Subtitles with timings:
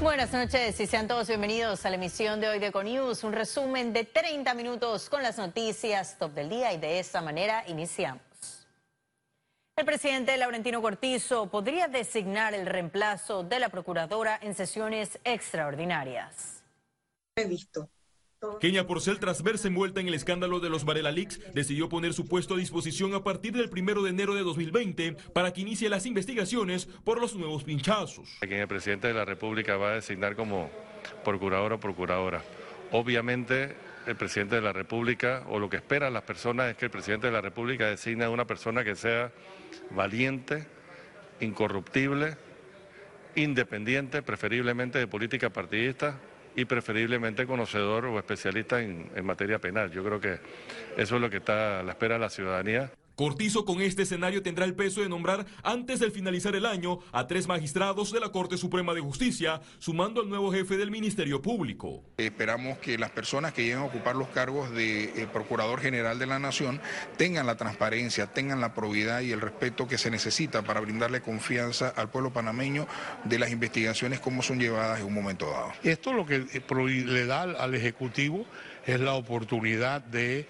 [0.00, 3.94] Buenas noches y sean todos bienvenidos a la emisión de hoy de Econius, un resumen
[3.94, 8.20] de 30 minutos con las noticias top del día y de esta manera iniciamos.
[9.74, 16.62] El presidente Laurentino Cortizo podría designar el reemplazo de la procuradora en sesiones extraordinarias.
[17.34, 17.88] He visto
[18.60, 22.26] Kenia Porcel, tras verse envuelta en el escándalo de los Varela Leaks, decidió poner su
[22.26, 26.06] puesto a disposición a partir del primero de enero de 2020 para que inicie las
[26.06, 28.38] investigaciones por los nuevos pinchazos.
[28.42, 30.70] A quien el presidente de la República va a designar como
[31.24, 32.42] procurador o procuradora.
[32.92, 33.74] Obviamente,
[34.06, 37.26] el presidente de la República, o lo que esperan las personas, es que el presidente
[37.26, 39.32] de la República designe a una persona que sea
[39.90, 40.66] valiente,
[41.40, 42.36] incorruptible,
[43.34, 46.18] independiente, preferiblemente de política partidista
[46.56, 49.90] y preferiblemente conocedor o especialista en, materia penal.
[49.90, 50.38] Yo creo que
[50.96, 52.90] eso es lo que está a la espera de la ciudadanía.
[53.16, 57.26] Cortizo con este escenario tendrá el peso de nombrar antes del finalizar el año a
[57.26, 62.04] tres magistrados de la Corte Suprema de Justicia, sumando al nuevo jefe del Ministerio Público.
[62.18, 66.26] Esperamos que las personas que lleguen a ocupar los cargos de eh, Procurador General de
[66.26, 66.78] la Nación
[67.16, 71.88] tengan la transparencia, tengan la probidad y el respeto que se necesita para brindarle confianza
[71.88, 72.86] al pueblo panameño
[73.24, 75.72] de las investigaciones como son llevadas en un momento dado.
[75.84, 78.44] Esto lo que le da al Ejecutivo
[78.84, 80.46] es la oportunidad de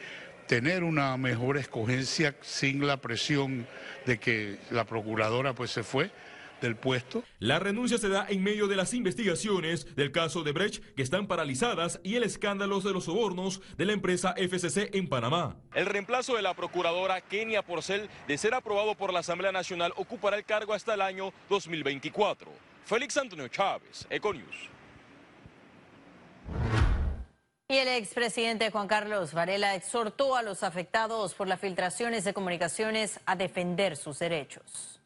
[0.47, 3.67] tener una mejor escogencia sin la presión
[4.07, 6.11] de que la procuradora pues se fue
[6.61, 7.23] del puesto.
[7.39, 11.27] La renuncia se da en medio de las investigaciones del caso de Brecht que están
[11.27, 15.57] paralizadas y el escándalo de los sobornos de la empresa FCC en Panamá.
[15.75, 20.37] El reemplazo de la procuradora Kenia Porcel, de ser aprobado por la Asamblea Nacional, ocupará
[20.37, 22.51] el cargo hasta el año 2024.
[22.85, 24.76] Félix Antonio Chávez, Econius.
[27.69, 33.19] Y el expresidente Juan Carlos Varela exhortó a los afectados por las filtraciones de comunicaciones
[33.27, 35.01] a defender sus derechos.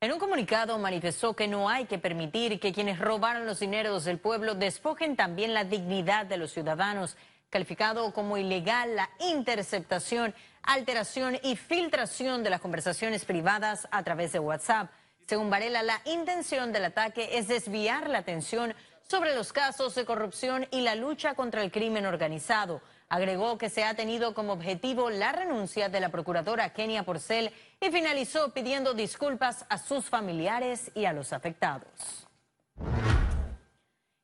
[0.00, 4.18] En un comunicado manifestó que no hay que permitir que quienes robaron los dineros del
[4.18, 7.16] pueblo despojen también la dignidad de los ciudadanos,
[7.50, 14.38] calificado como ilegal la interceptación, alteración y filtración de las conversaciones privadas a través de
[14.38, 14.90] WhatsApp.
[15.26, 18.74] Según Varela, la intención del ataque es desviar la atención
[19.08, 22.80] sobre los casos de corrupción y la lucha contra el crimen organizado.
[23.08, 27.90] Agregó que se ha tenido como objetivo la renuncia de la procuradora Kenia Porcel y
[27.90, 32.26] finalizó pidiendo disculpas a sus familiares y a los afectados.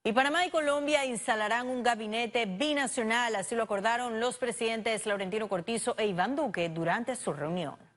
[0.02, 5.94] Y Panamá y Colombia instalarán un gabinete binacional, así lo acordaron los presidentes Laurentino Cortizo
[5.98, 7.89] e Iván Duque durante su reunión.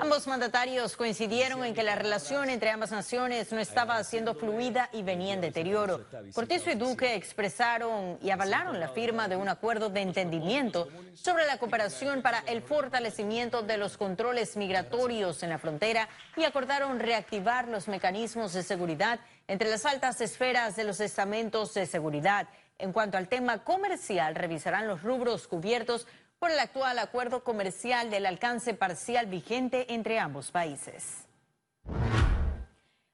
[0.00, 5.02] Ambos mandatarios coincidieron en que la relación entre ambas naciones no estaba siendo fluida y
[5.02, 6.06] venía en deterioro.
[6.34, 11.56] Cortizo y Duque expresaron y avalaron la firma de un acuerdo de entendimiento sobre la
[11.56, 17.88] cooperación para el fortalecimiento de los controles migratorios en la frontera y acordaron reactivar los
[17.88, 22.48] mecanismos de seguridad entre las altas esferas de los estamentos de seguridad.
[22.80, 26.06] En cuanto al tema comercial, revisarán los rubros cubiertos
[26.38, 31.24] por el actual acuerdo comercial del alcance parcial vigente entre ambos países.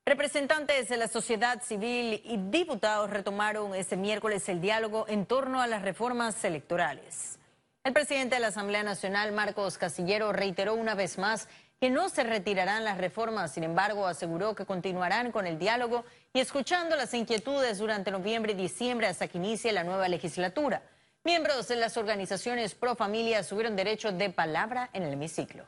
[0.06, 5.66] Representantes de la sociedad civil y diputados retomaron este miércoles el diálogo en torno a
[5.66, 7.38] las reformas electorales.
[7.84, 11.48] El presidente de la Asamblea Nacional, Marcos Casillero, reiteró una vez más
[11.80, 16.40] que no se retirarán las reformas, sin embargo, aseguró que continuarán con el diálogo y
[16.40, 20.82] escuchando las inquietudes durante noviembre y diciembre hasta que inicie la nueva legislatura.
[21.26, 25.64] Miembros de las organizaciones pro familia tuvieron derecho de palabra en el hemiciclo.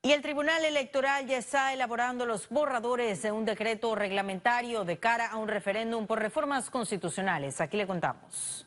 [0.00, 5.26] Y el Tribunal Electoral ya está elaborando los borradores de un decreto reglamentario de cara
[5.30, 7.60] a un referéndum por reformas constitucionales.
[7.60, 8.66] Aquí le contamos.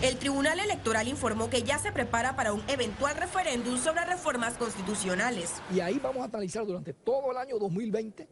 [0.00, 5.60] El Tribunal Electoral informó que ya se prepara para un eventual referéndum sobre reformas constitucionales.
[5.74, 8.28] Y ahí vamos a analizar durante todo el año 2020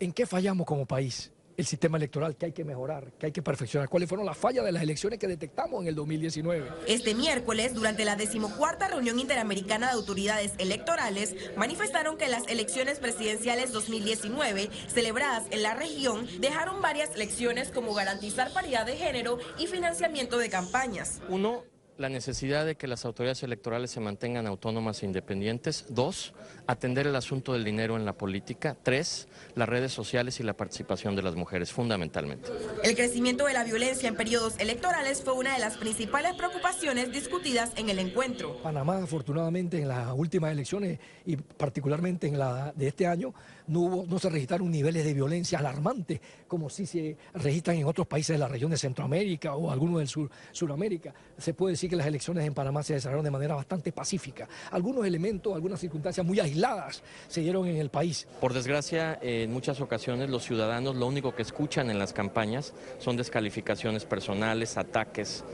[0.00, 3.42] en qué fallamos como país el sistema electoral que hay que mejorar, que hay que
[3.42, 6.68] perfeccionar, cuáles fueron las fallas de las elecciones que detectamos en el 2019.
[6.86, 13.72] Este miércoles, durante la decimocuarta reunión interamericana de autoridades electorales, manifestaron que las elecciones presidenciales
[13.72, 20.38] 2019 celebradas en la región dejaron varias lecciones como garantizar paridad de género y financiamiento
[20.38, 21.20] de campañas.
[21.28, 21.64] Uno,
[21.98, 25.84] la necesidad de que las autoridades electorales se mantengan autónomas e independientes.
[25.88, 26.32] Dos,
[26.66, 28.76] atender el asunto del dinero en la política.
[28.82, 32.48] Tres, las redes sociales y la participación de las mujeres, fundamentalmente.
[32.84, 37.72] El crecimiento de la violencia en periodos electorales fue una de las principales preocupaciones discutidas
[37.76, 38.62] en el encuentro.
[38.62, 43.34] Panamá, afortunadamente, en las últimas elecciones y particularmente en la de este año,
[43.66, 48.06] no, hubo, no se registraron niveles de violencia alarmantes como sí se registran en otros
[48.06, 51.14] países de la región de Centroamérica o algunos del sur, Suramérica.
[51.36, 54.48] Se puede decir que las elecciones en Panamá se desarrollaron de manera bastante pacífica.
[54.70, 58.26] Algunos elementos, algunas circunstancias muy aisladas se dieron en el país.
[58.40, 63.16] Por desgracia, en muchas ocasiones los ciudadanos lo único que escuchan en las campañas son
[63.16, 65.44] descalificaciones personales, ataques.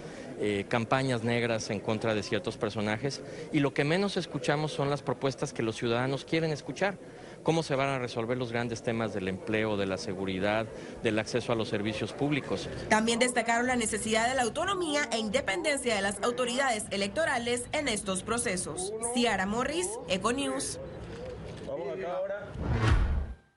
[0.40, 3.22] Eh, campañas negras en contra de ciertos personajes
[3.52, 6.98] y lo que menos escuchamos son las propuestas que los ciudadanos quieren escuchar
[7.44, 10.66] cómo se van a resolver los grandes temas del empleo, de la seguridad,
[11.04, 12.68] del acceso a los servicios públicos.
[12.88, 18.24] También destacaron la necesidad de la autonomía e independencia de las autoridades electorales en estos
[18.24, 18.92] procesos.
[19.14, 20.80] Ciara Morris, Econews.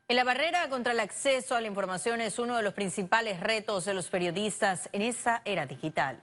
[0.09, 3.93] La barrera contra el acceso a la información es uno de los principales retos de
[3.93, 6.21] los periodistas en esa era digital.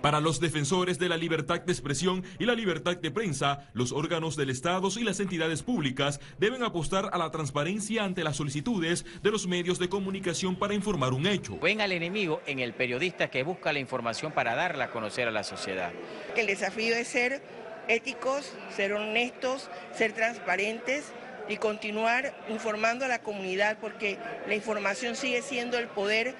[0.00, 4.34] Para los defensores de la libertad de expresión y la libertad de prensa, los órganos
[4.34, 9.30] del Estado y las entidades públicas deben apostar a la transparencia ante las solicitudes de
[9.30, 11.58] los medios de comunicación para informar un hecho.
[11.58, 15.32] Ven al enemigo en el periodista que busca la información para darla a conocer a
[15.32, 15.92] la sociedad.
[16.34, 17.42] El desafío es ser
[17.88, 21.12] éticos, ser honestos, ser transparentes
[21.48, 26.34] y continuar informando a la comunidad porque la información sigue siendo el poder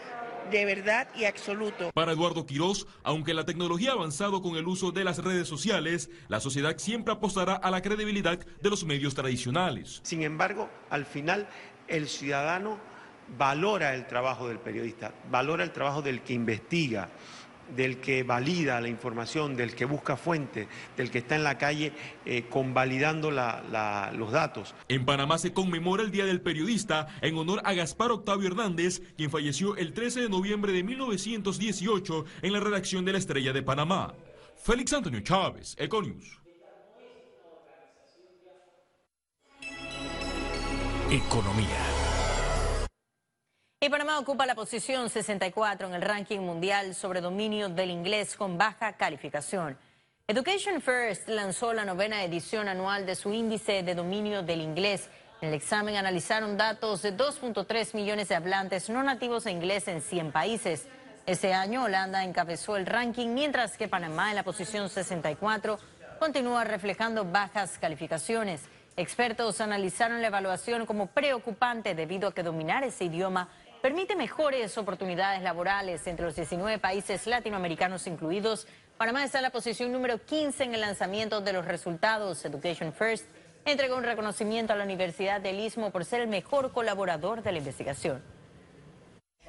[0.50, 1.91] de verdad y absoluto.
[1.94, 6.11] Para Eduardo Quirós, aunque la tecnología ha avanzado con el uso de las redes sociales,
[6.29, 10.00] la sociedad siempre apostará a la credibilidad de los medios tradicionales.
[10.05, 11.49] Sin embargo, al final
[11.88, 12.79] el ciudadano
[13.38, 17.08] valora el trabajo del periodista, valora el trabajo del que investiga
[17.76, 21.93] del que valida la información, del que busca fuente, del que está en la calle
[22.25, 24.75] eh, convalidando los datos.
[24.88, 29.31] En Panamá se conmemora el Día del Periodista en honor a Gaspar Octavio Hernández, quien
[29.31, 34.15] falleció el 13 de noviembre de 1918 en la redacción de La Estrella de Panamá.
[34.56, 36.41] Félix Antonio Chávez, Econius.
[41.11, 41.94] Economía.
[43.84, 48.56] Y Panamá ocupa la posición 64 en el ranking mundial sobre dominio del inglés con
[48.56, 49.76] baja calificación.
[50.26, 55.10] Education First lanzó la novena edición anual de su índice de dominio del inglés.
[55.42, 60.00] En el examen analizaron datos de 2.3 millones de hablantes no nativos de inglés en
[60.00, 60.88] 100 países.
[61.26, 65.78] Ese año Holanda encabezó el ranking, mientras que Panamá en la posición 64
[66.19, 68.62] continúa reflejando bajas calificaciones.
[68.96, 73.48] Expertos analizaron la evaluación como preocupante debido a que dominar ese idioma
[73.84, 78.66] permite mejores oportunidades laborales entre los 19 países latinoamericanos incluidos.
[78.96, 82.42] Panamá está en la posición número 15 en el lanzamiento de los resultados.
[82.46, 83.26] Education First
[83.66, 87.58] entregó un reconocimiento a la Universidad del Istmo por ser el mejor colaborador de la
[87.58, 88.22] investigación.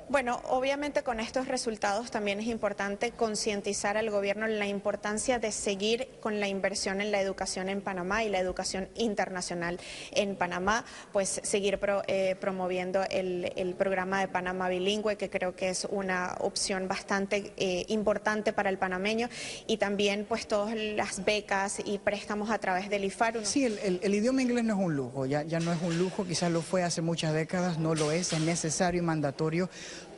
[0.07, 6.07] Bueno, obviamente con estos resultados también es importante concientizar al gobierno la importancia de seguir
[6.19, 9.79] con la inversión en la educación en Panamá y la educación internacional
[10.11, 15.87] en Panamá, pues seguir eh, promoviendo el, programa de Panamá bilingüe, que creo que es
[15.89, 19.27] una opción bastante eh, importante para el panameño,
[19.65, 23.43] y también pues todas las becas y préstamos a través del IFAR.
[23.43, 26.61] Sí, el, idioma inglés no es un lujo, ya no es un lujo, quizás lo
[26.61, 29.69] fue hace muchas décadas, no lo es, es necesario y mandatorio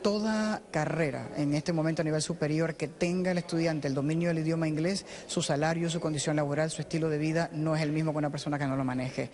[0.02, 4.38] toda carrera en este momento a nivel superior que tenga el estudiante el dominio del
[4.38, 8.12] idioma inglés, su salario, su condición laboral, su estilo de vida no es el mismo
[8.12, 9.30] que una persona que no lo maneje.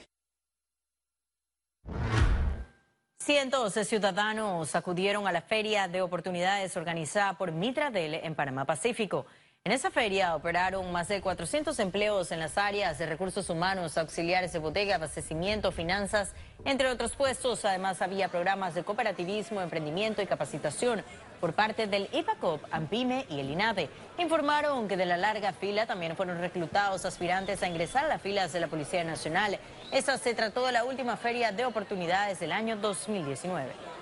[3.19, 9.25] Cientos de ciudadanos acudieron a la Feria de Oportunidades organizada por Mitradel en Panamá Pacífico.
[9.67, 14.53] En esa feria operaron más de 400 empleos en las áreas de recursos humanos, auxiliares
[14.53, 16.35] de bodega, abastecimiento, finanzas,
[16.67, 17.65] entre otros puestos.
[17.65, 21.03] Además, había programas de cooperativismo, emprendimiento y capacitación
[21.41, 23.89] por parte del IPACOP, AMPIME y el INADE.
[24.19, 28.53] Informaron que de la larga fila también fueron reclutados aspirantes a ingresar a las filas
[28.53, 29.59] de la Policía Nacional.
[29.93, 33.94] Esta se trató de la última feria de oportunidades del año 2019.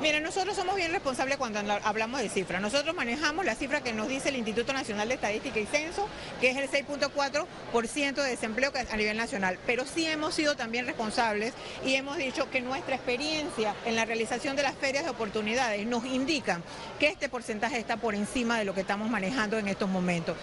[0.00, 2.62] Mira, nosotros somos bien responsables cuando hablamos de cifras.
[2.62, 6.06] Nosotros manejamos la cifra que nos dice el Instituto Nacional de Estadística y Censo,
[6.40, 9.58] que es el 6.4% de desempleo a nivel nacional.
[9.66, 11.52] Pero sí hemos sido también responsables
[11.84, 16.04] y hemos dicho que nuestra experiencia en la realización de las ferias de oportunidades nos
[16.04, 16.60] indica
[17.00, 20.36] que este porcentaje está por encima de lo que estamos manejando en estos momentos.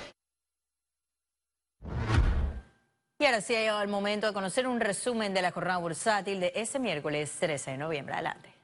[3.18, 6.42] Y ahora sí ha llegado el momento de conocer un resumen de la jornada bursátil
[6.42, 8.16] de ese miércoles 13 de noviembre.
[8.16, 8.55] Adelante.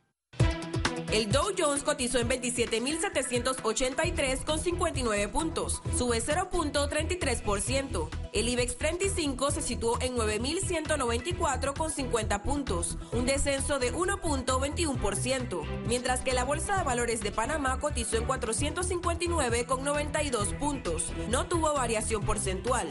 [1.11, 8.07] El Dow Jones cotizó en 27.783 con 59 puntos, sube 0.33%.
[8.31, 16.21] El IBEX 35 se situó en 9.194 con 50 puntos, un descenso de 1.21%, mientras
[16.21, 21.73] que la Bolsa de Valores de Panamá cotizó en 459 con 92 puntos, no tuvo
[21.73, 22.87] variación porcentual.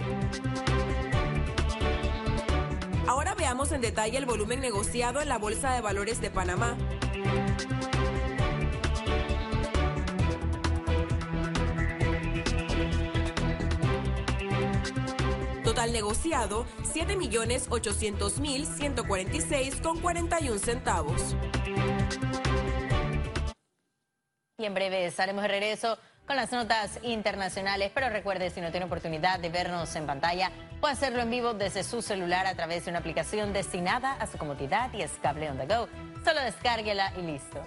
[3.06, 6.76] Ahora veamos en detalle el volumen negociado en la Bolsa de Valores de Panamá.
[15.80, 21.34] Total negociado 7.800.146 con 41 centavos.
[24.58, 25.96] Y en breve estaremos de regreso
[26.26, 30.92] con las notas internacionales, pero recuerde, si no tiene oportunidad de vernos en pantalla, puede
[30.92, 34.92] hacerlo en vivo desde su celular a través de una aplicación destinada a su comodidad
[34.92, 35.88] y es Cable on the Go.
[36.22, 37.62] Solo descárguela y listo.